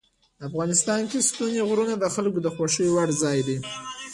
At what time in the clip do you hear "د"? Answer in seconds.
1.97-2.05, 2.43-2.47